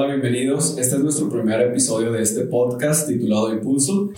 [0.00, 0.78] Hola, bienvenidos.
[0.78, 4.10] Este es nuestro primer episodio de este podcast titulado Impulso.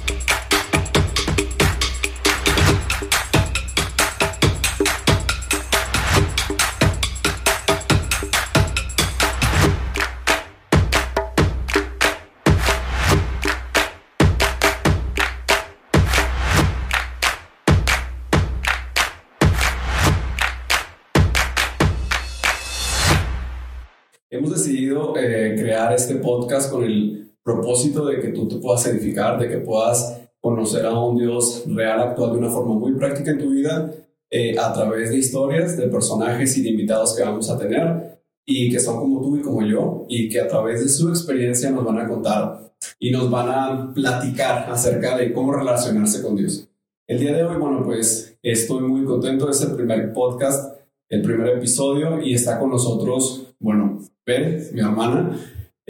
[26.00, 30.86] Este podcast con el propósito de que tú te puedas edificar, de que puedas conocer
[30.86, 33.92] a un Dios real, actual de una forma muy práctica en tu vida,
[34.30, 38.70] eh, a través de historias, de personajes y de invitados que vamos a tener y
[38.70, 41.84] que son como tú y como yo y que a través de su experiencia nos
[41.84, 46.66] van a contar y nos van a platicar acerca de cómo relacionarse con Dios.
[47.06, 51.58] El día de hoy, bueno, pues estoy muy contento, es el primer podcast, el primer
[51.58, 55.36] episodio y está con nosotros, bueno, Pérez, mi hermana.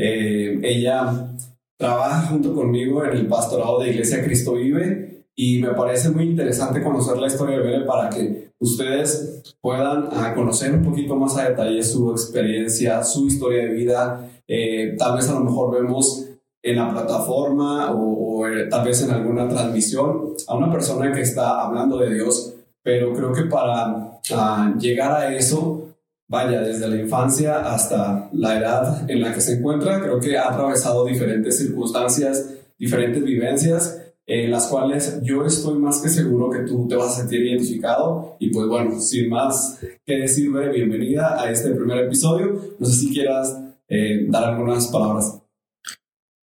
[0.03, 1.29] Eh, ella
[1.77, 6.83] trabaja junto conmigo en el pastorado de Iglesia Cristo Vive y me parece muy interesante
[6.83, 11.51] conocer la historia de Bere para que ustedes puedan ah, conocer un poquito más a
[11.51, 14.31] detalle su experiencia, su historia de vida.
[14.49, 16.27] Eh, tal vez a lo mejor vemos
[16.63, 21.61] en la plataforma o, eh, tal vez en alguna transmisión a una persona que está
[21.61, 25.90] hablando de Dios, pero creo que para ah, llegar a eso
[26.31, 30.49] vaya, desde la infancia hasta la edad en la que se encuentra, creo que ha
[30.49, 36.87] atravesado diferentes circunstancias, diferentes vivencias, en las cuales yo estoy más que seguro que tú
[36.87, 38.37] te vas a sentir identificado.
[38.39, 42.77] Y pues bueno, sin más que decir, bienvenida a este primer episodio.
[42.79, 45.43] No sé si quieras eh, dar algunas palabras.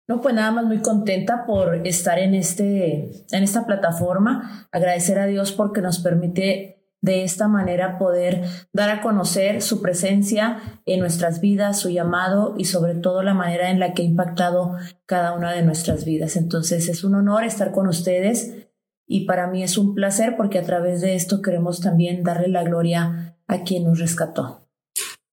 [0.06, 5.27] No, pues nada más muy contenta por estar en, este, en esta plataforma, agradecer a
[5.27, 11.41] Dios porque nos permite de esta manera poder dar a conocer su presencia en nuestras
[11.41, 15.53] vidas, su llamado y sobre todo la manera en la que ha impactado cada una
[15.53, 16.37] de nuestras vidas.
[16.37, 18.69] Entonces es un honor estar con ustedes
[19.06, 22.65] y para mí es un placer porque a través de esto queremos también darle la
[22.65, 24.69] gloria a quien nos rescató.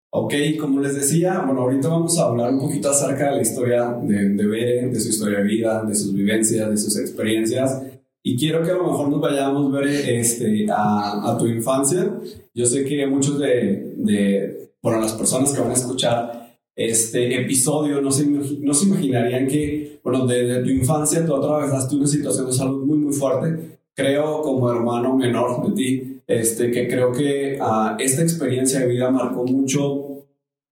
[0.10, 3.84] Ok, como les decía, bueno, ahorita vamos a hablar un poquito acerca de la historia
[4.02, 7.84] de, de Bere, de su historia de vida, de sus vivencias, de sus experiencias.
[8.24, 12.20] Y quiero que a lo mejor nos vayamos ver este, a, a tu infancia.
[12.54, 18.02] Yo sé que muchos de, de, bueno, las personas que van a escuchar este episodio
[18.02, 22.54] no se, no se imaginarían que, bueno, desde tu infancia tú atravesaste una situación de
[22.54, 23.80] salud muy, muy fuerte.
[23.96, 29.10] Creo como hermano menor de ti, este, que creo que uh, esta experiencia de vida
[29.10, 30.26] marcó mucho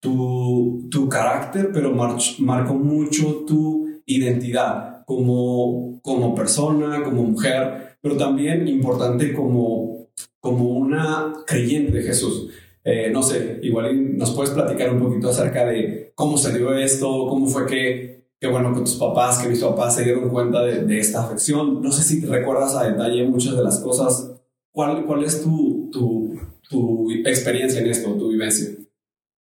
[0.00, 8.68] tu, tu carácter, pero marcó mucho tu identidad como, como persona, como mujer, pero también
[8.68, 12.50] importante como, como una creyente de Jesús.
[12.84, 17.26] Eh, no sé, igual nos puedes platicar un poquito acerca de cómo se dio esto,
[17.26, 20.84] cómo fue que, que bueno, que tus papás, que mis papás se dieron cuenta de,
[20.84, 21.80] de, esta afección.
[21.80, 24.30] No sé si te recuerdas a detalle muchas de las cosas.
[24.72, 26.38] ¿Cuál, cuál es tu, tu,
[26.68, 28.77] tu experiencia en esto, tu vivencia?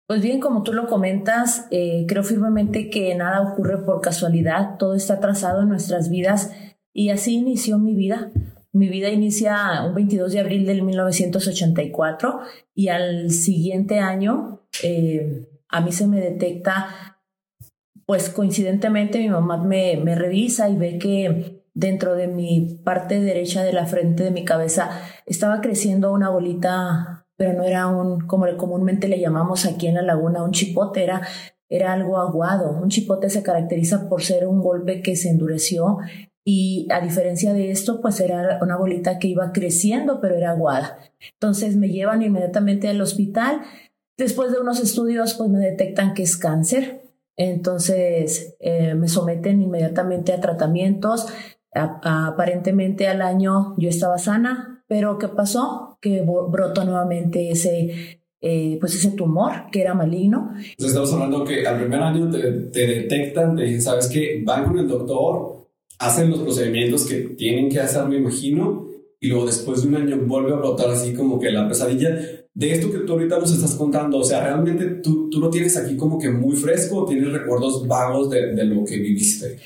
[0.09, 4.95] Pues bien, como tú lo comentas, eh, creo firmemente que nada ocurre por casualidad, todo
[4.95, 6.51] está trazado en nuestras vidas
[6.91, 8.31] y así inició mi vida.
[8.71, 12.39] Mi vida inicia un 22 de abril del 1984
[12.73, 17.19] y al siguiente año eh, a mí se me detecta,
[18.07, 23.61] pues coincidentemente mi mamá me, me revisa y ve que dentro de mi parte derecha
[23.63, 24.89] de la frente de mi cabeza
[25.27, 30.01] estaba creciendo una bolita pero no era un, como comúnmente le llamamos aquí en la
[30.01, 31.23] laguna, un chipote, era,
[31.93, 32.71] algo aguado.
[32.71, 35.99] Un chipote se caracteriza por ser un golpe que se endureció
[36.43, 40.97] y a diferencia de esto, pues era una bolita que iba creciendo, pero era aguada.
[41.35, 43.61] Entonces me llevan inmediatamente al hospital.
[44.17, 47.03] Después de unos estudios, pues me detectan que es cáncer.
[47.37, 51.27] Entonces eh, me someten inmediatamente a tratamientos.
[51.71, 55.99] aparentemente al año yo estaba sana, pero ¿qué pasó?
[56.01, 60.49] Que brotó nuevamente ese, eh, pues ese tumor que era maligno.
[60.55, 64.41] Entonces estamos hablando que al primer año te, detectan, te dicen, ¿sabes qué?
[64.43, 65.67] Van con el doctor,
[65.99, 68.87] hacen los procedimientos que tienen que hacer, me imagino,
[69.19, 72.09] y luego después de un año vuelve a brotar así como que la pesadilla
[72.51, 74.17] de esto que tú ahorita nos estás contando.
[74.17, 78.31] O sea, realmente tú, tú lo tienes aquí como que muy fresco, tienes recuerdos vagos
[78.31, 79.59] de, de lo que viviste.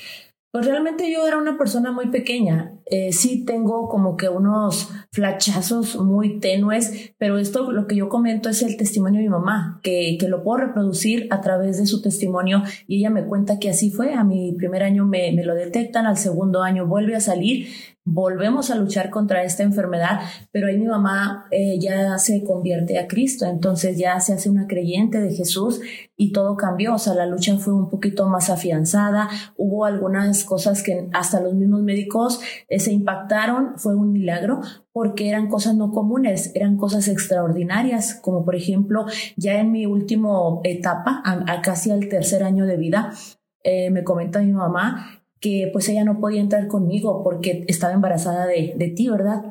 [0.54, 2.78] Pues realmente yo era una persona muy pequeña.
[2.86, 8.48] Eh, sí tengo como que unos flachazos muy tenues, pero esto lo que yo comento
[8.48, 12.00] es el testimonio de mi mamá, que, que lo puedo reproducir a través de su
[12.00, 14.14] testimonio y ella me cuenta que así fue.
[14.14, 17.66] A mi primer año me, me lo detectan, al segundo año vuelve a salir
[18.06, 20.20] volvemos a luchar contra esta enfermedad,
[20.52, 24.66] pero ahí mi mamá eh, ya se convierte a Cristo, entonces ya se hace una
[24.66, 25.80] creyente de Jesús
[26.16, 30.82] y todo cambió, o sea, la lucha fue un poquito más afianzada, hubo algunas cosas
[30.82, 34.60] que hasta los mismos médicos eh, se impactaron, fue un milagro,
[34.92, 40.30] porque eran cosas no comunes, eran cosas extraordinarias, como por ejemplo, ya en mi última
[40.62, 43.12] etapa, a, casi al tercer año de vida,
[43.62, 48.46] eh, me comenta mi mamá que pues ella no podía entrar conmigo porque estaba embarazada
[48.46, 49.44] de, de ti, ¿verdad?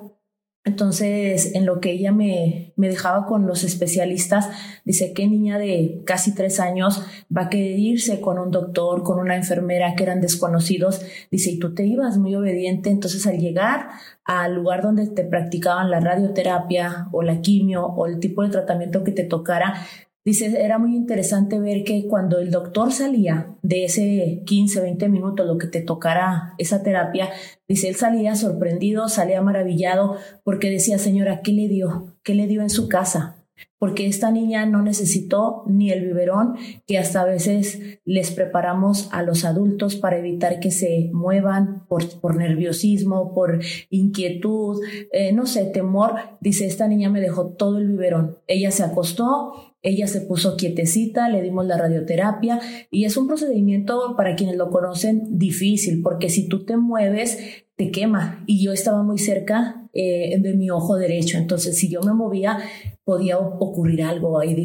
[0.65, 4.49] Entonces, en lo que ella me, me, dejaba con los especialistas,
[4.85, 7.05] dice que niña de casi tres años
[7.35, 11.01] va a querer irse con un doctor, con una enfermera que eran desconocidos.
[11.29, 12.89] Dice, y tú te ibas muy obediente.
[12.89, 13.89] Entonces, al llegar
[14.25, 19.03] al lugar donde te practicaban la radioterapia o la quimio o el tipo de tratamiento
[19.03, 19.85] que te tocara,
[20.25, 25.45] Dice, era muy interesante ver que cuando el doctor salía de ese 15, 20 minutos,
[25.45, 27.29] lo que te tocara esa terapia,
[27.67, 32.15] dice, él salía sorprendido, salía maravillado, porque decía, señora, ¿qué le dio?
[32.23, 33.42] ¿Qué le dio en su casa?
[33.77, 36.55] Porque esta niña no necesitó ni el biberón
[36.87, 42.07] que hasta a veces les preparamos a los adultos para evitar que se muevan por,
[42.21, 43.59] por nerviosismo, por
[43.89, 46.13] inquietud, eh, no sé, temor.
[46.39, 48.37] Dice, esta niña me dejó todo el biberón.
[48.47, 52.59] Ella se acostó, ella se puso quietecita, le dimos la radioterapia
[52.89, 57.37] y es un procedimiento para quienes lo conocen difícil porque si tú te mueves
[57.75, 62.01] te quema y yo estaba muy cerca eh, de mi ojo derecho, entonces si yo
[62.01, 62.59] me movía
[63.05, 64.55] podía ocurrir algo ahí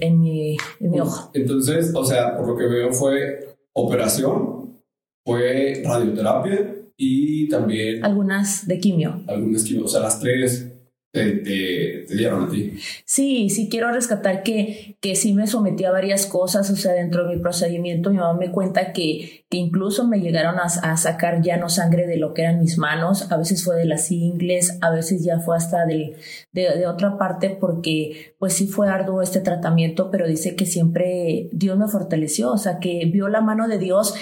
[0.00, 1.30] en mi, en mi ojo.
[1.34, 4.80] Entonces, o sea, por lo que veo fue operación,
[5.24, 8.04] fue radioterapia y también...
[8.04, 9.22] Algunas de quimio.
[9.26, 10.73] Algunas quimio, o sea, las tres
[11.14, 12.76] te, dieron a ti.
[13.04, 17.26] Sí, sí quiero rescatar que, que sí me sometí a varias cosas, o sea, dentro
[17.26, 21.56] de mi procedimiento mi mamá me cuenta que, que incluso me llegaron a, sacar ya
[21.56, 24.90] no sangre de lo que eran mis manos, a veces fue de las ingles, a
[24.90, 26.16] veces ya fue hasta de,
[26.52, 31.78] de, otra parte porque pues sí fue arduo este tratamiento, pero dice que siempre Dios
[31.78, 34.14] me fortaleció, o sea, que vio la mano de Dios,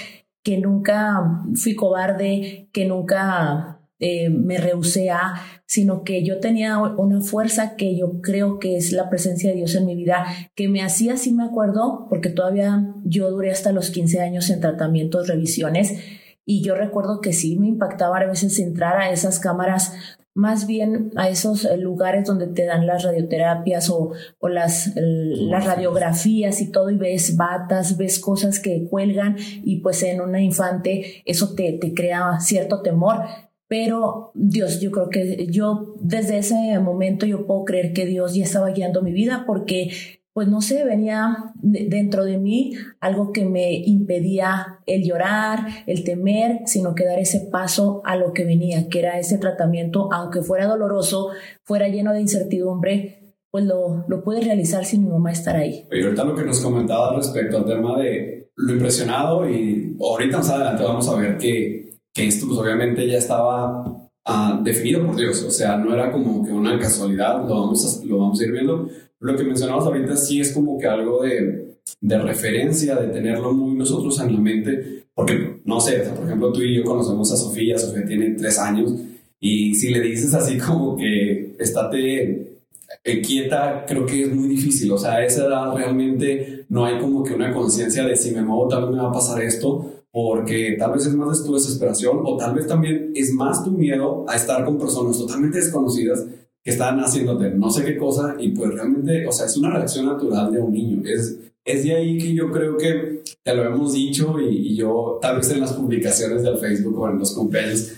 [0.43, 5.35] que nunca fui cobarde, que nunca eh, me rehusé a,
[5.65, 9.77] sino que yo tenía una fuerza que yo creo que es la presencia de Dios
[9.77, 10.27] en mi vida,
[10.57, 14.61] que me hacía, sí me acuerdo, porque todavía yo duré hasta los 15 años en
[14.61, 16.01] tratamientos, revisiones,
[16.45, 19.93] y yo recuerdo que sí me impactaba a veces entrar a esas cámaras
[20.35, 26.61] más bien a esos lugares donde te dan las radioterapias o, o las, las radiografías
[26.61, 31.55] y todo y ves batas, ves cosas que cuelgan y pues en una infante eso
[31.55, 33.27] te, te crea cierto temor
[33.73, 38.45] pero Dios, yo creo que yo desde ese momento yo puedo creer que Dios ya
[38.45, 39.91] estaba guiando mi vida porque
[40.35, 46.61] pues no sé, venía dentro de mí algo que me impedía el llorar, el temer,
[46.67, 50.67] sino que dar ese paso a lo que venía, que era ese tratamiento, aunque fuera
[50.67, 51.31] doloroso,
[51.65, 55.89] fuera lleno de incertidumbre, pues lo, lo pude realizar sin mi mamá estar ahí.
[55.91, 60.51] Y ahorita lo que nos comentaba respecto al tema de lo impresionado y ahorita más
[60.51, 65.43] adelante vamos a ver que que esto pues obviamente ya estaba ah, definido por Dios,
[65.43, 68.53] o sea, no era como que una casualidad, lo vamos a, lo vamos a ir
[68.53, 68.89] viendo.
[69.21, 73.77] Lo que mencionamos ahorita sí es como que algo de, de referencia, de tenerlo muy
[73.77, 77.79] nosotros en la mente, porque no sé, por ejemplo, tú y yo conocemos a Sofía,
[77.79, 78.93] Sofía tiene tres años,
[79.41, 82.61] y si le dices así como que estate
[83.05, 84.93] eh, quieta, creo que es muy difícil.
[84.93, 88.43] O sea, a esa edad realmente no hay como que una conciencia de si me
[88.43, 92.21] muevo tal vez me va a pasar esto porque tal vez es más tu desesperación
[92.23, 96.27] o tal vez también es más tu miedo a estar con personas totalmente desconocidas
[96.63, 100.07] que están haciéndote no sé qué cosa y pues realmente, o sea, es una reacción
[100.07, 101.03] natural de un niño.
[101.05, 105.37] Es, es de ahí que yo creo que te lo hemos dicho y, yo tal
[105.37, 107.95] vez en las publicaciones del Facebook o en los cumpleaños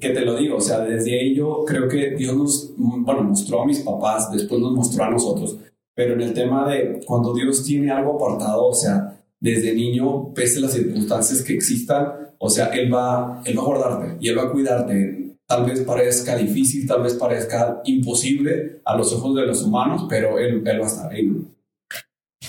[0.00, 3.62] que te lo digo, o sea, desde ahí yo creo que Dios nos, bueno, mostró
[3.62, 5.58] a mis papás, después nos mostró a nosotros,
[5.94, 9.13] pero en el tema de cuando Dios tiene algo apartado, o sea,
[9.44, 13.66] desde niño, pese a las circunstancias que existan, o sea, Él va, él va a
[13.66, 15.36] guardarte y Él va a cuidarte.
[15.46, 20.38] Tal vez parezca difícil, tal vez parezca imposible a los ojos de los humanos, pero
[20.38, 21.30] Él, él va a estar ahí.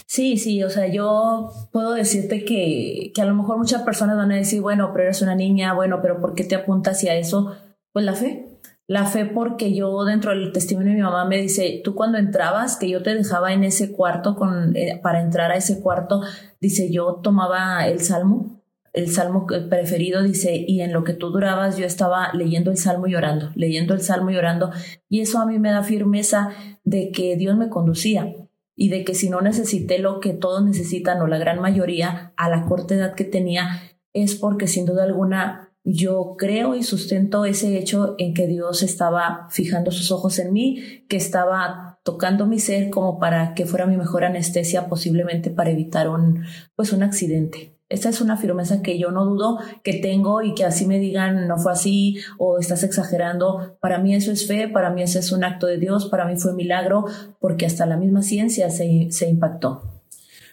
[0.07, 4.31] Sí, sí, o sea, yo puedo decirte que, que a lo mejor muchas personas van
[4.31, 7.57] a decir, bueno, pero eres una niña, bueno, pero ¿por qué te apuntas hacia eso?
[7.91, 8.54] Pues la fe,
[8.87, 12.77] la fe porque yo dentro del testimonio de mi mamá me dice, tú cuando entrabas,
[12.77, 16.21] que yo te dejaba en ese cuarto con, eh, para entrar a ese cuarto,
[16.61, 18.61] dice, yo tomaba el salmo,
[18.93, 23.07] el salmo preferido, dice, y en lo que tú durabas yo estaba leyendo el salmo
[23.07, 24.71] y orando, leyendo el salmo y orando,
[25.09, 26.49] y eso a mí me da firmeza
[26.83, 28.33] de que Dios me conducía
[28.75, 32.49] y de que si no necesité lo que todos necesitan o la gran mayoría a
[32.49, 33.81] la corta edad que tenía,
[34.13, 39.47] es porque sin duda alguna yo creo y sustento ese hecho en que Dios estaba
[39.51, 43.95] fijando sus ojos en mí, que estaba tocando mi ser como para que fuera mi
[43.95, 46.43] mejor anestesia posiblemente para evitar un
[46.75, 47.77] pues un accidente.
[47.87, 51.47] Esta es una firmeza que yo no dudo que tengo y que así me digan
[51.47, 53.77] no fue así o estás exagerando.
[53.79, 56.35] Para mí eso es fe, para mí eso es un acto de Dios, para mí
[56.35, 57.05] fue milagro
[57.39, 59.83] porque hasta la misma ciencia se, se impactó.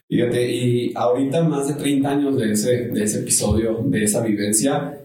[0.09, 5.02] Fíjate, y ahorita más de 30 años de ese, de ese episodio, de esa vivencia,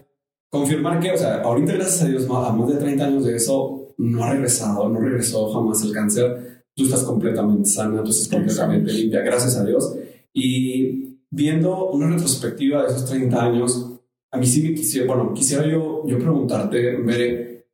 [0.50, 3.94] confirmar que, o sea, ahorita gracias a Dios, a más de 30 años de eso,
[3.98, 6.64] no ha regresado, no regresó jamás el cáncer.
[6.74, 9.96] Tú estás completamente sana, tú estás completamente limpia, gracias a Dios.
[10.32, 13.92] Y viendo una retrospectiva de esos 30 años,
[14.30, 17.66] a mí sí me quisiera, bueno, quisiera yo, yo preguntarte, Mere,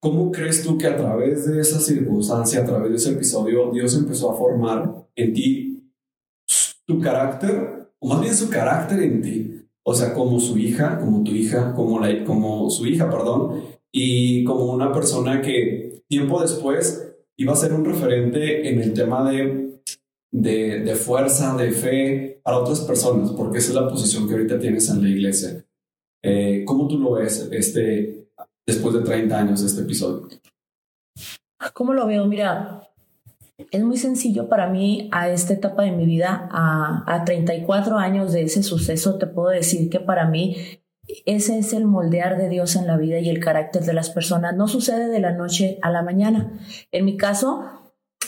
[0.00, 3.96] ¿cómo crees tú que a través de esa circunstancia, a través de ese episodio, Dios
[3.96, 5.92] empezó a formar en ti
[6.86, 9.65] tu carácter, o más bien su carácter en ti?
[9.88, 13.62] O sea, como su hija, como tu hija, como, la, como su hija, perdón,
[13.92, 19.30] y como una persona que tiempo después iba a ser un referente en el tema
[19.30, 19.80] de,
[20.32, 24.58] de, de fuerza, de fe para otras personas, porque esa es la posición que ahorita
[24.58, 25.64] tienes en la iglesia.
[26.24, 28.28] Eh, ¿Cómo tú lo ves este,
[28.66, 30.28] después de 30 años de este episodio?
[31.74, 32.26] ¿Cómo lo veo?
[32.26, 32.85] Mira,
[33.58, 38.32] es muy sencillo para mí a esta etapa de mi vida, a, a 34 años
[38.32, 40.56] de ese suceso, te puedo decir que para mí
[41.24, 44.56] ese es el moldear de Dios en la vida y el carácter de las personas.
[44.56, 46.52] No sucede de la noche a la mañana.
[46.90, 47.64] En mi caso,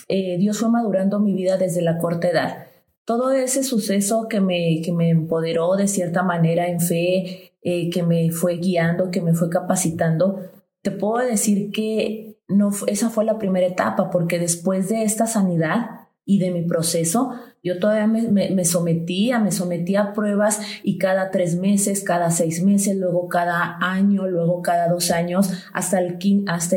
[0.08, 2.66] eh, Dios fue madurando mi vida desde la corta edad.
[3.04, 8.02] Todo ese suceso que me, que me empoderó de cierta manera en fe, eh, que
[8.02, 10.40] me fue guiando, que me fue capacitando,
[10.82, 16.08] te puedo decir que no, esa fue la primera etapa, porque después de esta sanidad
[16.24, 21.56] y de mi proceso, yo todavía me, sometía, me sometía a pruebas y cada tres
[21.56, 26.76] meses, cada seis meses, luego cada año, luego cada dos años, hasta, el, hasta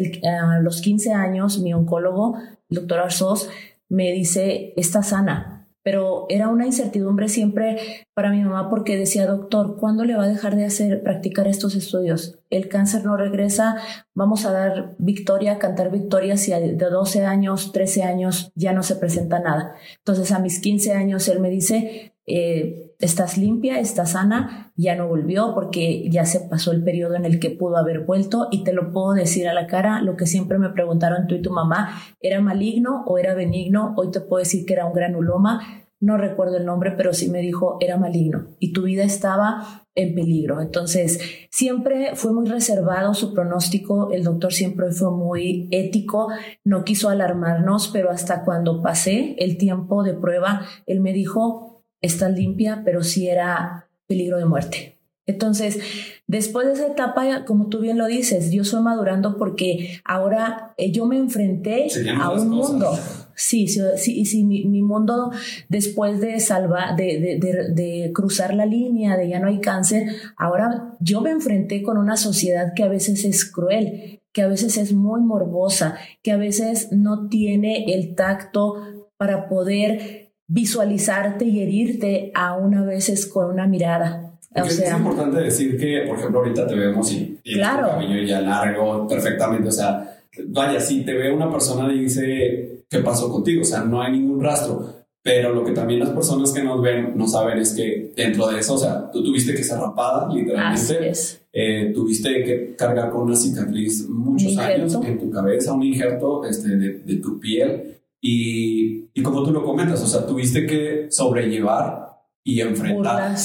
[0.62, 2.38] los 15 años, mi oncólogo,
[2.70, 3.50] el doctor Arsos,
[3.90, 9.78] me dice, está sana, pero era una incertidumbre siempre para mi mamá porque decía, doctor,
[9.80, 12.40] ¿cuándo le va a dejar de hacer practicar estos estudios?
[12.50, 13.78] El cáncer no regresa,
[14.14, 18.96] vamos a dar victoria, cantar victoria si de 12 años, 13 años ya no se
[18.96, 19.76] presenta nada.
[19.98, 25.08] Entonces a mis 15 años él me dice, eh, estás limpia, estás sana, ya no
[25.08, 28.74] volvió porque ya se pasó el periodo en el que pudo haber vuelto y te
[28.74, 31.90] lo puedo decir a la cara, lo que siempre me preguntaron tú y tu mamá,
[32.20, 33.94] ¿era maligno o era benigno?
[33.98, 35.62] Hoy te puedo decir que era un granuloma,
[36.00, 40.16] no recuerdo el nombre, pero sí me dijo era maligno y tu vida estaba en
[40.16, 40.62] peligro.
[40.62, 46.30] Entonces, siempre fue muy reservado su pronóstico, el doctor siempre fue muy ético,
[46.64, 51.71] no quiso alarmarnos, pero hasta cuando pasé el tiempo de prueba, él me dijo,
[52.02, 54.98] está limpia, pero sí era peligro de muerte.
[55.28, 55.80] Entonces,
[56.28, 60.92] después de esa etapa, como tú bien lo dices, yo soy madurando porque ahora eh,
[60.92, 61.88] yo me enfrenté
[62.20, 62.92] a un mundo.
[63.36, 65.32] Sí, sí, sí, mi, mi, mundo
[65.70, 70.96] después de salvar, de, de, de, cruzar la línea de ya no hay cáncer, ahora
[71.00, 74.94] yo me enfrenté con una sociedad que a veces es cruel, que a veces es
[74.94, 80.21] muy morbosa, que a veces no tiene el tacto para poder
[80.52, 84.34] visualizarte y herirte a una veces con una mirada.
[84.54, 87.86] O sea, es importante decir que, por ejemplo, ahorita te vemos y, y claro.
[87.86, 89.70] el cabello ya largo, perfectamente.
[89.70, 93.62] O sea, vaya, si te ve una persona y dice, ¿qué pasó contigo?
[93.62, 94.94] O sea, no hay ningún rastro.
[95.24, 98.60] Pero lo que también las personas que nos ven no saben es que dentro de
[98.60, 101.14] eso, o sea, tú tuviste que ser rapada, literalmente.
[101.54, 106.70] Eh, tuviste que cargar con una cicatriz muchos años en tu cabeza, un injerto este,
[106.76, 112.20] de, de tu piel y, y, como tú lo comentas, o sea, tuviste que sobrellevar
[112.44, 113.36] y enfrentar,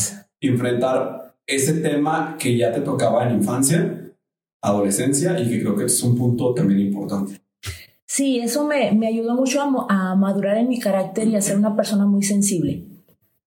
[0.41, 4.13] enfrentar ese tema que ya te tocaba en infancia,
[4.61, 7.41] adolescencia y que creo que es un punto también importante.
[8.05, 11.57] Sí, eso me, me ayudó mucho a, a, madurar en mi carácter y a ser
[11.57, 12.85] una persona muy sensible,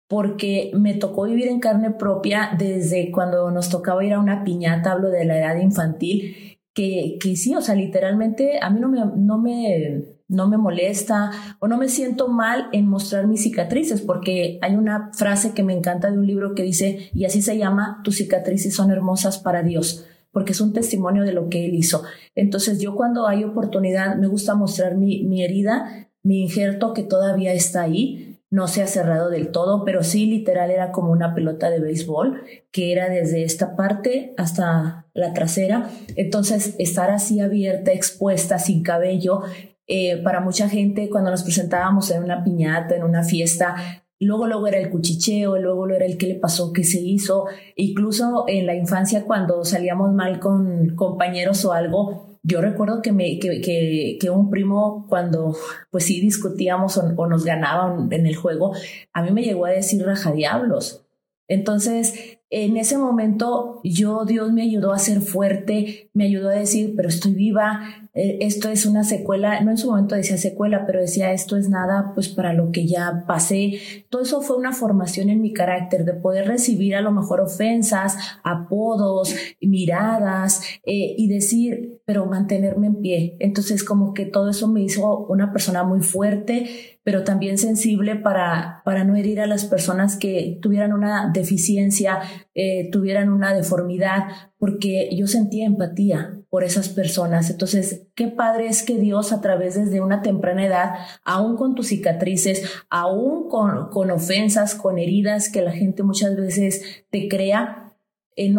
[0.07, 4.93] porque me tocó vivir en carne propia desde cuando nos tocaba ir a una piñata,
[4.93, 9.00] hablo de la edad infantil, que, que sí, o sea, literalmente a mí no me,
[9.15, 14.59] no me no me molesta o no me siento mal en mostrar mis cicatrices, porque
[14.62, 18.00] hay una frase que me encanta de un libro que dice, y así se llama,
[18.03, 22.03] tus cicatrices son hermosas para Dios, porque es un testimonio de lo que Él hizo.
[22.36, 27.53] Entonces yo cuando hay oportunidad me gusta mostrar mi, mi herida, mi injerto que todavía
[27.53, 31.69] está ahí, no se ha cerrado del todo, pero sí literal era como una pelota
[31.69, 35.89] de béisbol que era desde esta parte hasta la trasera.
[36.15, 39.43] Entonces, estar así abierta, expuesta, sin cabello,
[39.91, 43.75] eh, para mucha gente cuando nos presentábamos en una piñata, en una fiesta,
[44.19, 47.46] luego luego era el cuchicheo, luego luego era el qué le pasó, qué se hizo,
[47.75, 53.39] incluso en la infancia cuando salíamos mal con compañeros o algo, yo recuerdo que, me,
[53.39, 55.58] que, que, un primo, cuando
[55.89, 58.74] pues sí discutíamos o, nos ganaban en el juego,
[59.12, 61.03] a mí me llegó a decir raja diablos.
[61.48, 66.93] Entonces, en ese momento yo, Dios me ayudó a ser fuerte, me ayudó a decir,
[66.96, 70.99] pero estoy viva, eh, esto es una secuela, no en su momento decía secuela, pero
[70.99, 73.79] decía, esto es nada, pues para lo que ya pasé.
[74.09, 78.17] Todo eso fue una formación en mi carácter, de poder recibir a lo mejor ofensas,
[78.43, 83.37] apodos, miradas, eh, y decir, pero mantenerme en pie.
[83.39, 88.81] Entonces, como que todo eso me hizo una persona muy fuerte, pero también sensible para,
[88.85, 92.19] para no herir a las personas que tuvieran una deficiencia,
[92.55, 94.23] eh, tuvieran una deformidad,
[94.57, 97.49] porque yo sentía empatía por esas personas.
[97.49, 101.87] Entonces, qué padre es que Dios a través desde una temprana edad, aún con tus
[101.87, 107.93] cicatrices, aún con, con ofensas, con heridas que la gente muchas veces te crea,
[108.35, 108.53] eh,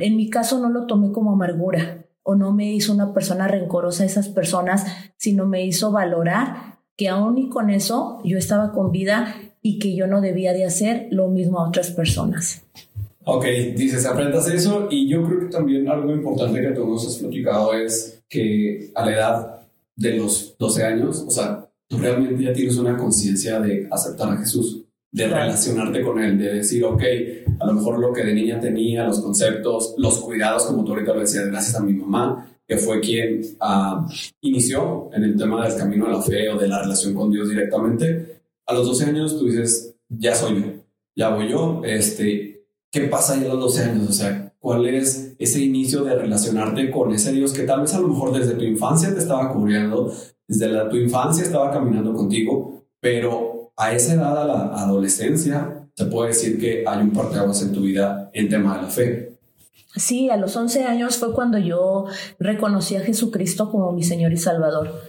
[0.00, 4.02] en mi caso no lo tomé como amargura o no me hizo una persona rencorosa
[4.02, 4.84] a esas personas,
[5.16, 9.94] sino me hizo valorar que aún y con eso yo estaba con vida y que
[9.94, 12.64] yo no debía de hacer lo mismo a otras personas.
[13.28, 17.16] Ok, dices, aprendas eso y yo creo que también algo importante que tú nos has
[17.16, 19.60] platicado es que a la edad
[19.96, 24.36] de los 12 años, o sea, tú realmente ya tienes una conciencia de aceptar a
[24.36, 27.02] Jesús, de relacionarte con Él, de decir, ok,
[27.58, 31.12] a lo mejor lo que de niña tenía, los conceptos, los cuidados, como tú ahorita
[31.12, 34.06] lo decías, gracias a mi mamá, que fue quien uh,
[34.40, 37.48] inició en el tema del camino de la fe o de la relación con Dios
[37.48, 40.66] directamente, a los 12 años tú dices, ya soy yo,
[41.16, 42.55] ya voy yo, este,
[42.90, 44.08] ¿qué pasa ahí a los 12 años?
[44.08, 48.00] O sea, ¿cuál es ese inicio de relacionarte con ese Dios que tal vez a
[48.00, 50.12] lo mejor desde tu infancia te estaba cubriendo,
[50.46, 56.06] desde la, tu infancia estaba caminando contigo, pero a esa edad, a la adolescencia, se
[56.06, 59.38] puede decir que hay un parteaguas en tu vida en tema de la fe.
[59.94, 62.04] Sí, a los 11 años fue cuando yo
[62.38, 65.00] reconocí a Jesucristo como mi Señor y Salvador.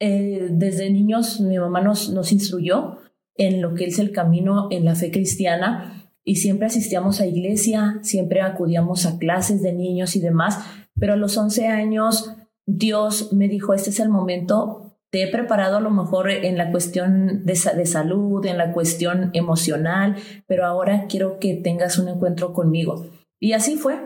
[0.00, 2.98] Eh, desde niños mi mamá nos, nos instruyó
[3.36, 7.98] en lo que es el camino en la fe cristiana y siempre asistíamos a iglesia,
[8.02, 10.58] siempre acudíamos a clases de niños y demás,
[10.98, 12.32] pero a los 11 años
[12.66, 16.70] Dios me dijo, este es el momento, te he preparado a lo mejor en la
[16.70, 22.52] cuestión de, de salud, en la cuestión emocional, pero ahora quiero que tengas un encuentro
[22.54, 23.06] conmigo.
[23.38, 23.98] Y así fue.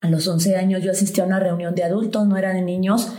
[0.00, 3.12] A los 11 años yo asistí a una reunión de adultos, no era de niños,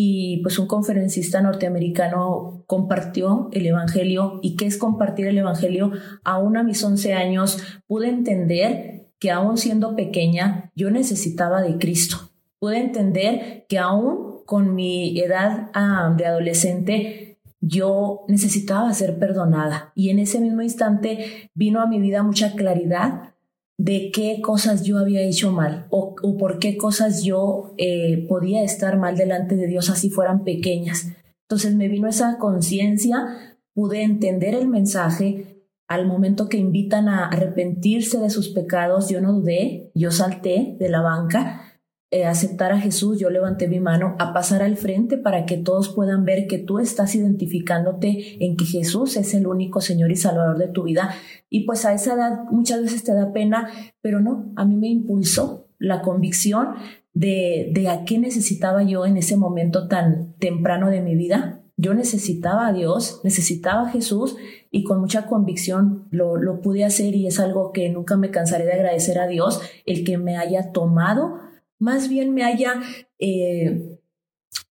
[0.00, 4.38] y pues un conferencista norteamericano compartió el Evangelio.
[4.42, 5.90] ¿Y qué es compartir el Evangelio?
[6.22, 7.58] Aún a mis 11 años
[7.88, 12.30] pude entender que aún siendo pequeña yo necesitaba de Cristo.
[12.60, 15.72] Pude entender que aún con mi edad
[16.16, 19.90] de adolescente yo necesitaba ser perdonada.
[19.96, 23.34] Y en ese mismo instante vino a mi vida mucha claridad
[23.78, 28.98] de qué cosas yo había hecho mal o, por qué cosas yo eh, podía estar
[28.98, 31.06] mal delante de Dios así fueran pequeñas.
[31.42, 35.64] Entonces me vino esa conciencia, pude entender el mensaje.
[35.86, 40.88] Al momento que invitan a arrepentirse de sus pecados, yo no dudé, yo salté de
[40.90, 41.62] la banca
[42.10, 45.90] eh, aceptar a Jesús, yo levanté mi mano a pasar al frente para que todos
[45.90, 50.56] puedan ver que tú estás identificándote en que Jesús es el único Señor y Salvador
[50.56, 51.14] de tu vida.
[51.50, 53.68] Y pues a esa edad muchas veces te da pena,
[54.00, 56.68] pero no, a mí me impulsó la convicción
[57.12, 61.60] de, de a qué necesitaba yo en ese momento tan temprano de mi vida.
[61.76, 64.34] Yo necesitaba a Dios, necesitaba a Jesús
[64.70, 68.64] y con mucha convicción lo, lo pude hacer y es algo que nunca me cansaré
[68.64, 71.47] de agradecer a Dios, el que me haya tomado
[71.78, 72.80] más bien me haya,
[73.18, 73.98] eh,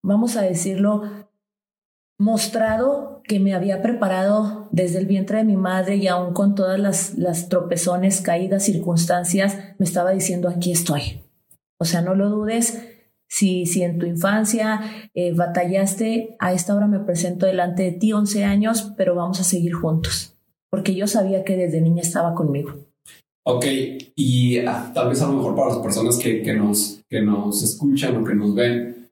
[0.01, 1.03] vamos a decirlo,
[2.17, 6.79] mostrado que me había preparado desde el vientre de mi madre y aún con todas
[6.79, 11.21] las, las tropezones, caídas, circunstancias, me estaba diciendo, aquí estoy.
[11.77, 12.89] O sea, no lo dudes.
[13.27, 14.79] Si, si en tu infancia
[15.13, 19.43] eh, batallaste, a esta hora me presento delante de ti, 11 años, pero vamos a
[19.43, 20.37] seguir juntos,
[20.69, 22.75] porque yo sabía que desde niña estaba conmigo.
[23.45, 23.65] Ok,
[24.15, 27.61] y ah, tal vez a lo mejor para las personas que, que, nos, que nos
[27.61, 29.09] escuchan o que nos ven,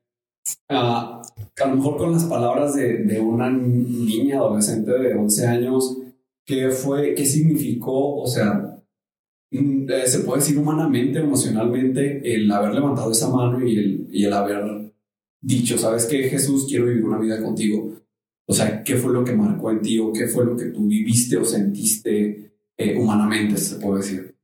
[0.70, 1.22] uh, a
[1.68, 5.98] lo mejor con las palabras de, de, una niña adolescente de 11 años,
[6.46, 8.82] ¿qué fue, qué significó, o sea,
[9.52, 14.24] mm, eh, se puede decir humanamente, emocionalmente, el haber levantado esa mano y el, y
[14.24, 14.94] el haber
[15.42, 16.68] dicho, ¿sabes qué, Jesús?
[16.70, 17.96] Quiero vivir una vida contigo.
[18.48, 20.88] O sea, ¿qué fue lo que marcó en ti o qué fue lo que tú
[20.88, 22.51] viviste o sentiste?
[22.82, 24.38] Eh, humanamente, se puede decir?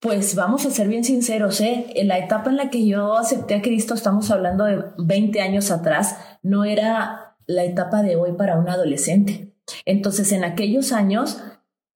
[0.00, 1.86] Pues vamos a ser bien sinceros, ¿eh?
[1.94, 5.70] En la etapa en la que yo acepté a Cristo, estamos hablando de 20 años
[5.70, 9.54] atrás, no era la etapa de hoy para un adolescente.
[9.84, 11.42] Entonces, en aquellos años,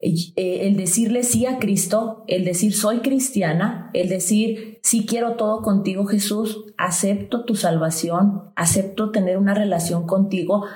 [0.01, 5.63] eh, el decirle sí a Cristo, el decir soy cristiana, el decir sí quiero todo
[5.63, 10.67] contigo Jesús, acepto tu salvación, acepto tener una relación contigo,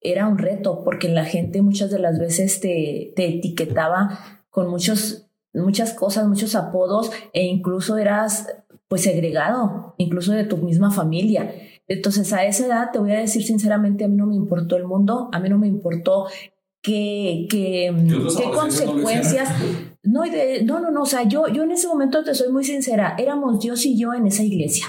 [0.00, 4.18] era un reto porque la gente muchas de las veces te, te etiquetaba
[4.50, 8.46] con muchos, muchas cosas, muchos apodos e incluso eras
[8.88, 11.52] pues segregado, incluso de tu misma familia.
[11.88, 14.84] Entonces a esa edad te voy a decir sinceramente, a mí no me importó el
[14.84, 16.26] mundo, a mí no me importó
[16.82, 17.94] qué, qué,
[18.36, 19.50] qué consecuencias.
[20.02, 20.22] No,
[20.64, 23.60] no, no, no, o sea, yo, yo en ese momento te soy muy sincera, éramos
[23.60, 24.86] Dios y yo en esa iglesia.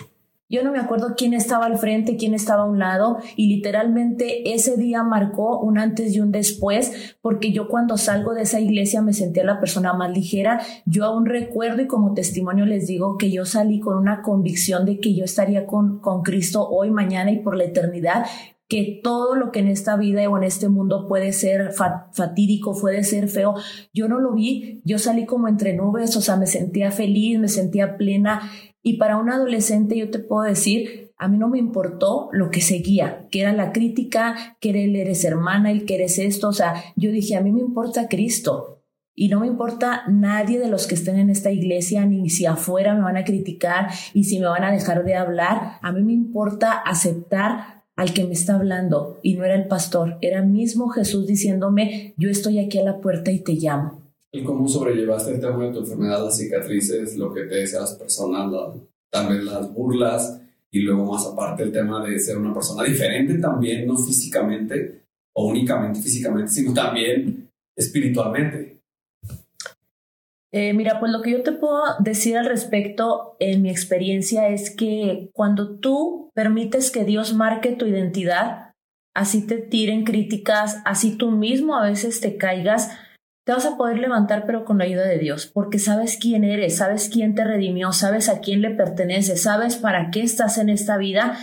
[0.51, 4.51] Yo no me acuerdo quién estaba al frente, quién estaba a un lado y literalmente
[4.55, 9.03] ese día marcó un antes y un después porque yo cuando salgo de esa iglesia
[9.03, 10.59] me sentía la persona más ligera.
[10.87, 14.99] Yo aún recuerdo y como testimonio les digo que yo salí con una convicción de
[14.99, 18.25] que yo estaría con, con Cristo hoy, mañana y por la eternidad
[18.67, 21.71] que todo lo que en esta vida o en este mundo puede ser
[22.13, 23.55] fatídico, puede ser feo,
[23.95, 27.47] yo no lo vi, yo salí como entre nubes, o sea, me sentía feliz, me
[27.47, 28.41] sentía plena
[28.81, 32.61] y para un adolescente yo te puedo decir, a mí no me importó lo que
[32.61, 36.47] seguía, que era la crítica, que eres hermana, el que eres esto.
[36.47, 38.77] O sea, yo dije, a mí me importa Cristo.
[39.13, 42.95] Y no me importa nadie de los que estén en esta iglesia, ni si afuera
[42.95, 45.73] me van a criticar y si me van a dejar de hablar.
[45.81, 49.19] A mí me importa aceptar al que me está hablando.
[49.21, 53.29] Y no era el pastor, era mismo Jesús diciéndome, yo estoy aquí a la puerta
[53.29, 53.98] y te llamo.
[54.31, 57.95] ¿Y cómo sobrellevaste el tema de tu enfermedad, las cicatrices, lo que te decían las
[57.95, 58.51] personas,
[59.09, 60.39] también las burlas
[60.71, 65.01] y luego más aparte el tema de ser una persona diferente también, no físicamente
[65.33, 68.79] o únicamente físicamente, sino también espiritualmente?
[70.51, 74.71] Eh, mira, pues lo que yo te puedo decir al respecto en mi experiencia es
[74.75, 78.73] que cuando tú permites que Dios marque tu identidad,
[79.15, 82.91] así te tiren críticas, así tú mismo a veces te caigas,
[83.49, 86.77] te vas a poder levantar pero con la ayuda de Dios, porque sabes quién eres,
[86.77, 90.97] sabes quién te redimió, sabes a quién le pertenece, sabes para qué estás en esta
[90.97, 91.35] vida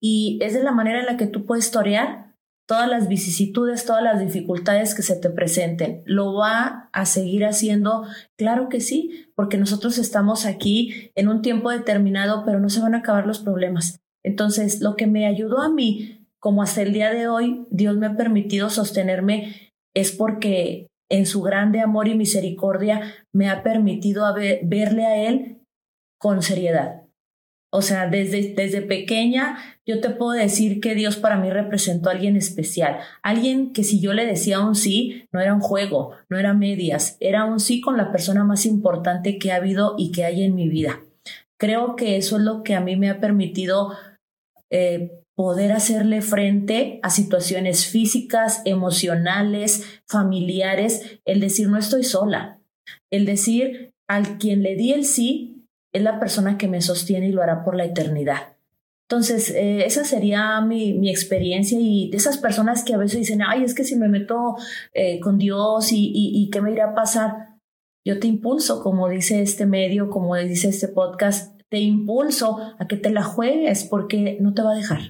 [0.00, 2.34] y es de la manera en la que tú puedes torear
[2.66, 6.02] todas las vicisitudes, todas las dificultades que se te presenten.
[6.04, 8.06] ¿Lo va a seguir haciendo?
[8.36, 12.96] Claro que sí, porque nosotros estamos aquí en un tiempo determinado, pero no se van
[12.96, 14.00] a acabar los problemas.
[14.24, 18.06] Entonces, lo que me ayudó a mí, como hasta el día de hoy, Dios me
[18.06, 24.24] ha permitido sostenerme, es porque en su grande amor y misericordia, me ha permitido
[24.62, 25.58] verle a Él
[26.18, 27.02] con seriedad.
[27.70, 32.12] O sea, desde, desde pequeña yo te puedo decir que Dios para mí representó a
[32.12, 36.38] alguien especial, alguien que si yo le decía un sí, no era un juego, no
[36.38, 40.24] era medias, era un sí con la persona más importante que ha habido y que
[40.24, 41.00] hay en mi vida.
[41.58, 43.92] Creo que eso es lo que a mí me ha permitido
[44.70, 52.60] eh, poder hacerle frente a situaciones físicas, emocionales, familiares, el decir no estoy sola,
[53.10, 57.32] el decir al quien le di el sí es la persona que me sostiene y
[57.32, 58.54] lo hará por la eternidad.
[59.10, 63.42] Entonces, eh, esa sería mi, mi, experiencia y de esas personas que a veces dicen,
[63.44, 64.54] ay, es que si me meto
[64.94, 67.56] eh, con Dios y, y, y qué me irá a pasar,
[68.06, 72.96] yo te impulso, como dice este medio, como dice este podcast, te impulso a que
[72.96, 75.00] te la juegues porque no te va a dejar.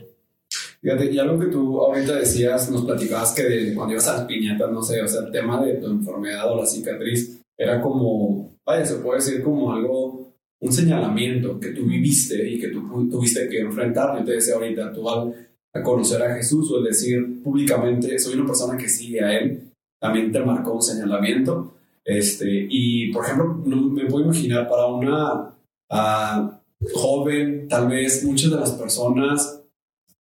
[0.83, 4.27] Fíjate, y algo que tú ahorita decías, nos platicabas que de, cuando ibas a las
[4.27, 8.59] piñatas, no sé, o sea, el tema de tu enfermedad o la cicatriz era como,
[8.67, 13.49] vaya, se puede decir como algo, un señalamiento que tú viviste y que tú tuviste
[13.49, 14.19] que enfrentar.
[14.19, 15.35] Yo te decía ahorita, tú al
[15.75, 19.73] a conocer a Jesús o el decir públicamente, soy una persona que sigue a Él,
[19.99, 21.75] también te marcó un señalamiento.
[22.05, 25.55] Este, y, por ejemplo, no, me puedo imaginar para una
[25.91, 26.59] uh,
[26.93, 29.62] joven, tal vez muchas de las personas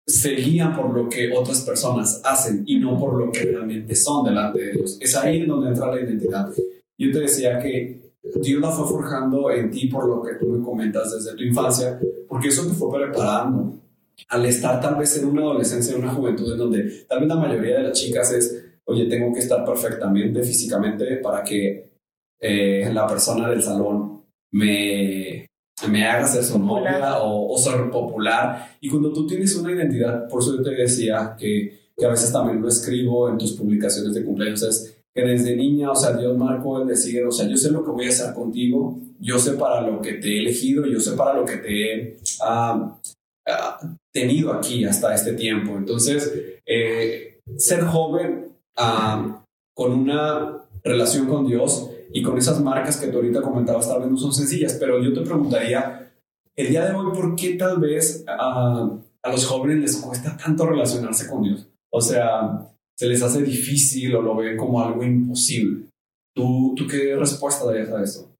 [0.07, 4.25] se guían por lo que otras personas hacen y no por lo que realmente son
[4.25, 4.97] delante de Dios.
[5.01, 6.49] Es ahí donde entra la identidad.
[6.97, 10.63] Yo te decía que Dios la fue forjando en ti por lo que tú me
[10.63, 13.81] comentas desde tu infancia, porque eso te fue preparando.
[14.29, 17.35] Al estar tal vez en una adolescencia, en una juventud en donde tal vez la
[17.35, 21.91] mayoría de las chicas es, oye, tengo que estar perfectamente físicamente para que
[22.39, 25.46] eh, la persona del salón me,
[25.89, 28.77] me haga ser su novia o, ser popular.
[28.81, 32.31] Y cuando tú tienes una identidad, por eso yo te decía que, que a veces
[32.31, 36.37] también lo escribo en tus publicaciones de cumpleaños, es que desde niña, o sea, Dios
[36.37, 39.53] marcó el decir, o sea, yo sé lo que voy a hacer contigo, yo sé
[39.53, 42.99] para lo que te he elegido, yo sé para lo que te he ah,
[43.47, 43.79] ah,
[44.13, 45.75] tenido aquí hasta este tiempo.
[45.75, 53.07] Entonces, eh, ser joven ah, con una relación con Dios y con esas marcas que
[53.07, 56.11] tú ahorita comentabas tal vez no son sencillas, pero yo te preguntaría,
[56.55, 58.89] el día de hoy, ¿por qué tal vez a,
[59.21, 61.67] a los jóvenes les cuesta tanto relacionarse con Dios?
[61.91, 62.67] O sea,
[62.97, 65.87] se les hace difícil o lo ven como algo imposible.
[66.35, 68.35] ¿Tú, tú qué respuesta darías a eso?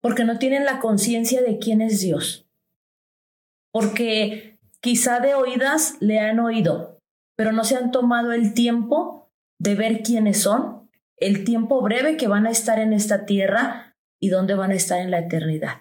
[0.00, 2.46] Porque no tienen la conciencia de quién es Dios.
[3.72, 6.98] Porque quizá de oídas le han oído,
[7.36, 10.83] pero no se han tomado el tiempo de ver quiénes son,
[11.16, 15.00] el tiempo breve que van a estar en esta tierra y dónde van a estar
[15.00, 15.80] en la eternidad.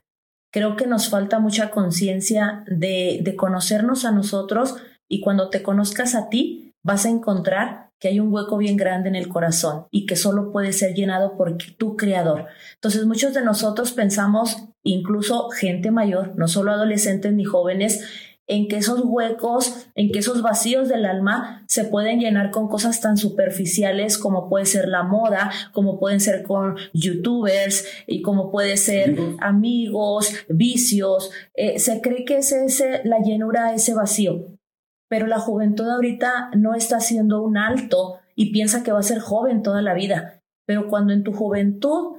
[0.52, 4.76] Creo que nos falta mucha conciencia de, de conocernos a nosotros
[5.10, 9.08] y cuando te conozcas a ti, vas a encontrar que hay un hueco bien grande
[9.08, 12.48] en el corazón y que solo puede ser llenado por tu creador.
[12.76, 18.04] Entonces muchos de nosotros pensamos, incluso gente mayor, no solo adolescentes ni jóvenes,
[18.54, 23.02] en que esos huecos, en que esos vacíos del alma se pueden llenar con cosas
[23.02, 28.78] tan superficiales como puede ser la moda, como pueden ser con youtubers y como puede
[28.78, 31.32] ser amigos, vicios.
[31.56, 34.54] Eh, se cree que es ese, la llenura ese vacío
[35.14, 39.20] pero la juventud ahorita no está haciendo un alto y piensa que va a ser
[39.20, 40.42] joven toda la vida.
[40.66, 42.16] Pero cuando en tu juventud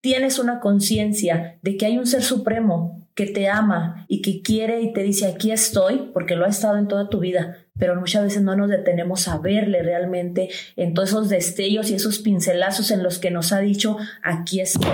[0.00, 4.80] tienes una conciencia de que hay un ser supremo que te ama y que quiere
[4.80, 8.22] y te dice aquí estoy, porque lo ha estado en toda tu vida, pero muchas
[8.22, 13.02] veces no nos detenemos a verle realmente en todos esos destellos y esos pincelazos en
[13.02, 14.92] los que nos ha dicho aquí estoy.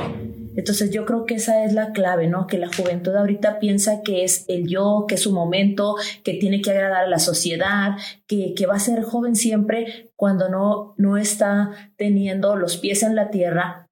[0.56, 2.46] Entonces yo creo que esa es la clave, ¿no?
[2.46, 6.62] Que la juventud ahorita piensa que es el yo, que es su momento, que tiene
[6.62, 7.90] que agradar a la sociedad,
[8.26, 13.16] que, que va a ser joven siempre cuando no, no está teniendo los pies en
[13.16, 13.90] la tierra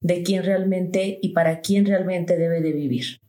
[0.00, 3.21] de quién realmente y para quién realmente debe de vivir.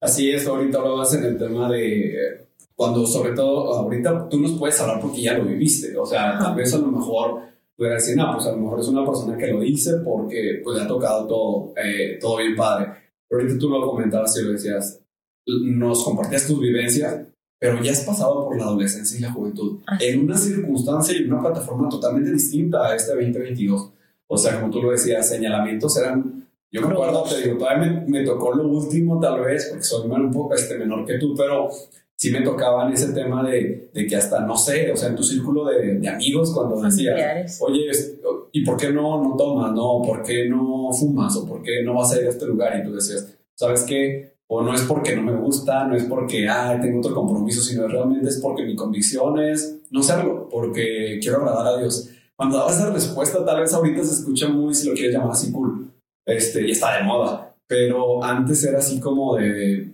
[0.00, 4.80] Así es, ahorita hablabas en el tema de cuando sobre todo ahorita tú nos puedes
[4.80, 7.42] hablar porque ya lo viviste, o sea, tal vez a lo mejor
[7.76, 10.78] pudiera decir, no, pues a lo mejor es una persona que lo dice porque pues
[10.78, 12.86] le ha tocado todo, eh, todo bien padre.
[13.28, 15.00] Pero ahorita tú lo comentabas y lo decías,
[15.46, 17.20] nos compartías tus vivencias,
[17.58, 21.40] pero ya has pasado por la adolescencia y la juventud en una circunstancia y una
[21.40, 23.92] plataforma totalmente distinta a este 2022.
[24.26, 26.39] O sea, como tú lo decías, señalamientos eran,
[26.72, 30.08] yo me acuerdo, te digo, todavía me, me, tocó lo último tal vez, porque soy
[30.08, 31.68] un poco este, menor que tú, pero
[32.14, 35.22] sí me tocaban ese tema de, de, que hasta, no sé, o sea, en tu
[35.22, 37.90] círculo de, de amigos, cuando decías, oye,
[38.52, 39.72] ¿y por qué no, no tomas?
[39.72, 41.36] No, ¿por qué no fumas?
[41.36, 42.78] ¿O por qué no vas a ir a este lugar?
[42.78, 44.34] Y tú decías, ¿sabes qué?
[44.46, 47.88] O no es porque no me gusta, no es porque, ah, tengo otro compromiso, sino
[47.88, 52.10] realmente es porque mi convicción es no serlo, porque quiero agradar a Dios.
[52.36, 55.50] Cuando dabas esa respuesta, tal vez ahorita se escucha muy, si lo quieres llamar así,
[55.52, 55.79] cool,
[56.26, 59.92] este, y está de moda, pero antes era así como de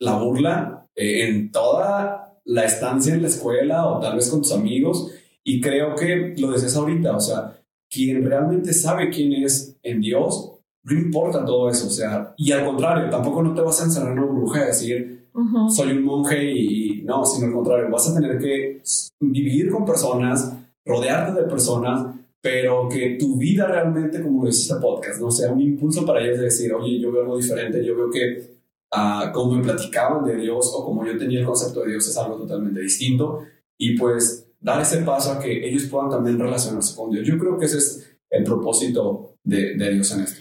[0.00, 4.52] la burla eh, en toda la estancia en la escuela o tal vez con tus
[4.52, 5.12] amigos.
[5.44, 7.58] Y creo que lo decías ahorita, o sea,
[7.90, 10.52] quien realmente sabe quién es en Dios,
[10.84, 14.12] no importa todo eso, o sea, y al contrario, tampoco no te vas a encerrar
[14.12, 15.28] en una bruja y decir,
[15.68, 18.82] soy un monje y, no, sino al contrario, vas a tener que
[19.20, 20.52] vivir con personas,
[20.84, 25.60] rodearte de personas, pero que tu vida realmente, como dice este podcast, no sea un
[25.60, 28.58] impulso para ellos de decir, oye, yo veo algo diferente, yo veo que
[28.90, 32.16] a cómo me platicaban de Dios o como yo tenía el concepto de Dios es
[32.16, 33.44] algo totalmente distinto
[33.76, 37.26] y pues dar ese paso a que ellos puedan también relacionarse con Dios.
[37.26, 40.40] Yo creo que ese es el propósito de, de Dios en esto.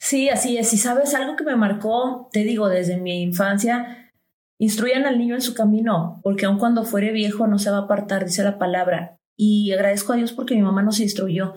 [0.00, 0.72] Sí, así es.
[0.72, 4.12] Y sabes algo que me marcó, te digo, desde mi infancia,
[4.58, 7.82] instruyan al niño en su camino, porque aun cuando fuere viejo no se va a
[7.82, 9.18] apartar, dice la palabra.
[9.36, 11.54] Y agradezco a Dios porque mi mamá nos instruyó.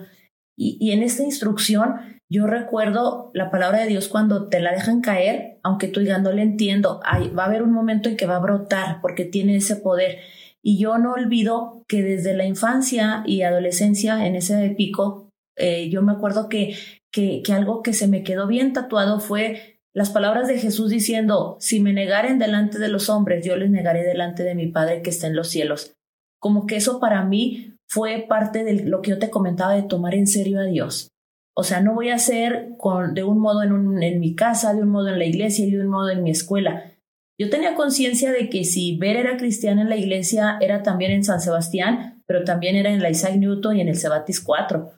[0.56, 5.60] Y, en esta instrucción yo recuerdo la palabra de Dios cuando te la dejan caer,
[5.62, 7.00] aunque tú digas no le entiendo,
[7.38, 10.18] va a haber un momento en que va a brotar porque tiene ese poder.
[10.60, 16.02] Y yo no olvido que desde la infancia y adolescencia, en ese pico, eh, yo
[16.02, 16.74] me acuerdo que,
[17.12, 21.56] que, que algo que se me quedó bien tatuado fue las palabras de Jesús diciendo,
[21.60, 25.10] si me negaren delante de los hombres, yo les negaré delante de mi Padre que
[25.10, 25.97] está en los cielos.
[26.38, 30.14] Como que eso para mí fue parte de lo que yo te comentaba de tomar
[30.14, 31.08] en serio a Dios.
[31.54, 34.90] O sea, no voy a hacer con, de un modo en, mi casa, de un
[34.90, 36.92] modo en la iglesia y de un modo en mi escuela.
[37.36, 41.24] Yo tenía conciencia de que si Ver era cristiana en la iglesia, era también en
[41.24, 44.92] San Sebastián, pero también era en la Isaac Newton y en el Cebatis 4.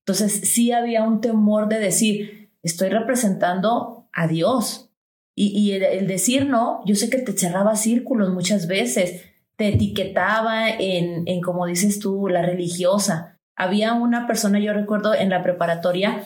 [0.00, 4.90] Entonces sí había un temor de decir, estoy representando a Dios.
[5.36, 9.22] Y, el, decir no, yo sé que te cerraba círculos muchas veces,
[9.56, 15.30] te etiquetaba en, en, como dices tú, la religiosa había una persona, yo recuerdo en
[15.30, 16.24] la preparatoria,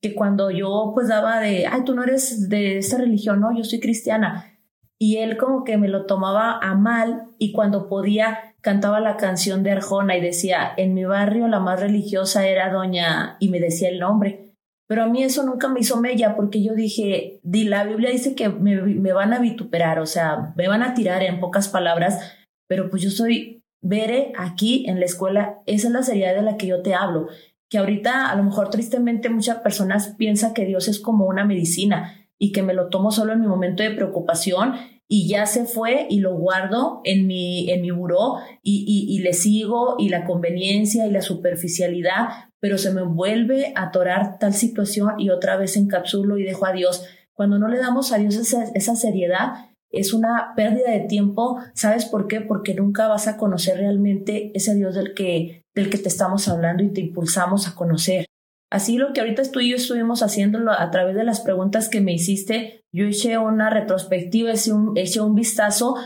[0.00, 3.64] que cuando yo pues daba de, ay, tú no eres de esta religión, no, yo
[3.64, 4.54] soy cristiana.
[4.96, 9.62] Y él como que me lo tomaba a mal y cuando podía cantaba la canción
[9.62, 13.88] de Arjona y decía, en mi barrio la más religiosa era doña y me decía
[13.88, 14.54] el nombre.
[14.86, 18.34] Pero a mí eso nunca me hizo mella porque yo dije, di, la Biblia dice
[18.34, 22.37] que me, me van a vituperar, o sea, me van a tirar en pocas palabras,
[22.68, 26.56] pero pues yo soy Veré aquí en la escuela, esa es la seriedad de la
[26.56, 27.28] que yo te hablo,
[27.68, 32.26] que ahorita a lo mejor tristemente muchas personas piensan que Dios es como una medicina
[32.38, 34.74] y que me lo tomo solo en mi momento de preocupación
[35.06, 39.32] y ya se fue y lo guardo en mi, en mi buró y, y, le
[39.32, 42.28] sigo y la conveniencia y la superficialidad,
[42.58, 46.72] pero se me vuelve a atorar tal situación y otra vez encapsulo y dejo a
[46.72, 47.06] Dios.
[47.32, 51.58] Cuando no le damos a Dios esa seriedad, es una pérdida de tiempo.
[51.74, 52.40] ¿Sabes por qué?
[52.40, 56.82] Porque nunca vas a conocer realmente ese Dios del que, del que te estamos hablando
[56.82, 58.26] y te impulsamos a conocer.
[58.70, 62.02] Así lo que ahorita tú y yo estuvimos haciéndolo a través de las preguntas que
[62.02, 65.96] me hiciste, yo hice una retrospectiva, hice un, hice un vistazo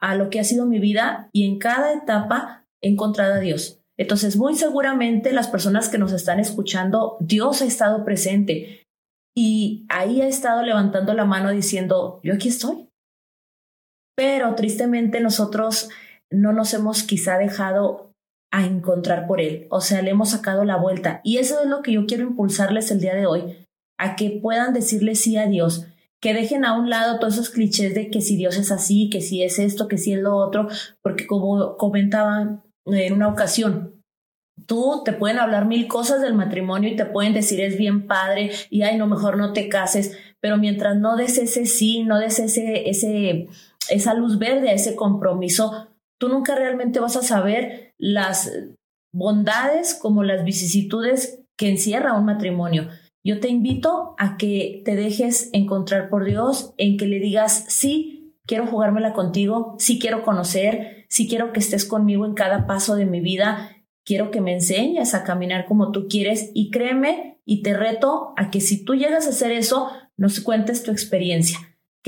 [0.00, 3.80] a lo que ha sido mi vida y en cada etapa he encontrado a Dios.
[3.96, 8.82] Entonces, muy seguramente las personas que nos están escuchando, Dios ha estado presente
[9.36, 12.87] y ahí ha estado levantando la mano diciendo, yo aquí estoy,
[14.18, 15.90] pero tristemente nosotros
[16.28, 18.10] no nos hemos quizá dejado
[18.50, 21.20] a encontrar por él, o sea, le hemos sacado la vuelta.
[21.22, 23.64] Y eso es lo que yo quiero impulsarles el día de hoy,
[23.96, 25.86] a que puedan decirle sí a Dios,
[26.20, 29.20] que dejen a un lado todos esos clichés de que si Dios es así, que
[29.20, 30.66] si es esto, que si es lo otro,
[31.00, 34.02] porque como comentaban en una ocasión,
[34.66, 38.50] tú te pueden hablar mil cosas del matrimonio y te pueden decir es bien padre
[38.68, 42.40] y ay, no, mejor no te cases, pero mientras no des ese sí, no des
[42.40, 43.48] ese, ese,
[43.90, 48.52] esa luz verde, ese compromiso, tú nunca realmente vas a saber las
[49.12, 52.88] bondades como las vicisitudes que encierra un matrimonio.
[53.24, 58.34] Yo te invito a que te dejes encontrar por Dios, en que le digas, sí,
[58.46, 63.06] quiero jugármela contigo, sí quiero conocer, sí quiero que estés conmigo en cada paso de
[63.06, 67.74] mi vida, quiero que me enseñes a caminar como tú quieres y créeme y te
[67.76, 71.58] reto a que si tú llegas a hacer eso, nos cuentes tu experiencia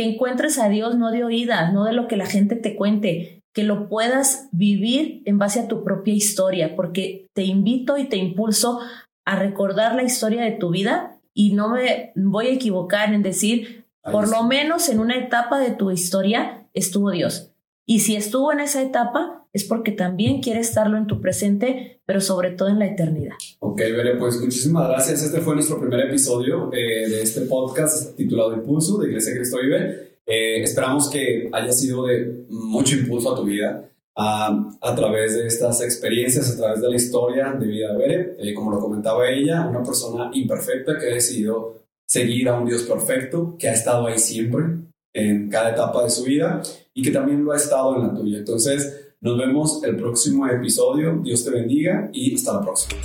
[0.00, 3.42] que encuentres a Dios no de oídas, no de lo que la gente te cuente,
[3.52, 8.16] que lo puedas vivir en base a tu propia historia, porque te invito y te
[8.16, 8.80] impulso
[9.26, 13.84] a recordar la historia de tu vida y no me voy a equivocar en decir,
[14.10, 17.50] por lo menos en una etapa de tu historia estuvo Dios.
[17.86, 22.20] Y si estuvo en esa etapa, es porque también quiere estarlo en tu presente, pero
[22.20, 23.34] sobre todo en la eternidad.
[23.58, 25.24] Ok, Bere, pues muchísimas gracias.
[25.24, 30.18] Este fue nuestro primer episodio eh, de este podcast titulado Impulso de Iglesia Cristo Vive.
[30.26, 33.86] Eh, esperamos que haya sido de mucho impulso a tu vida
[34.22, 38.36] a través de estas experiencias, a través de la historia de vida de Bere.
[38.38, 42.82] Eh, como lo comentaba ella, una persona imperfecta que ha decidido seguir a un Dios
[42.82, 44.64] perfecto, que ha estado ahí siempre,
[45.12, 46.62] en cada etapa de su vida
[46.94, 48.38] y que también lo ha estado en la tuya.
[48.38, 51.20] Entonces, nos vemos el próximo episodio.
[51.22, 53.00] Dios te bendiga y hasta la próxima.